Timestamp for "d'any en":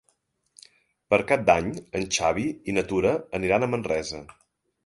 1.51-2.09